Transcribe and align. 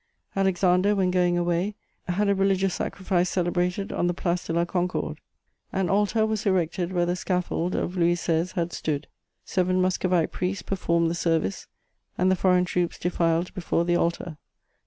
Alexander, 0.35 0.95
when 0.95 1.11
going 1.11 1.37
away, 1.37 1.75
had 2.07 2.27
a 2.27 2.33
religious 2.33 2.73
sacrifice 2.73 3.29
celebrated 3.29 3.91
on 3.91 4.07
the 4.07 4.15
Place 4.15 4.47
de 4.47 4.51
la 4.53 4.65
Concorde. 4.65 5.19
An 5.71 5.91
altar 5.91 6.25
was 6.25 6.43
erected 6.43 6.91
where 6.91 7.05
the 7.05 7.15
scaffold 7.15 7.75
of 7.75 7.95
Louis 7.95 8.15
XVI. 8.15 8.53
had 8.53 8.73
stood. 8.73 9.05
Seven 9.45 9.79
Muscovite 9.79 10.31
priests 10.31 10.63
performed 10.63 11.11
the 11.11 11.13
service, 11.13 11.67
and 12.17 12.31
the 12.31 12.35
foreign 12.35 12.65
troops 12.65 12.97
defiled 12.97 13.53
before 13.53 13.85
the 13.85 13.95
altar. 13.95 14.39